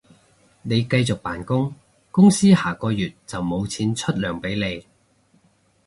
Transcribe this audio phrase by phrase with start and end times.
[0.63, 1.75] 你繼續扮工，
[2.09, 4.87] 公司下個月就無錢出糧畀你